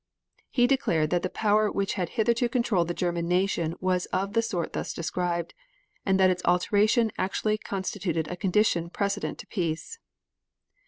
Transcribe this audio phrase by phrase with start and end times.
[0.49, 4.41] He declared that the power which had hitherto controlled the German nation was of the
[4.41, 5.53] sort thus described,
[6.07, 9.99] and that its alteration actually constituted a condition precedent to peace.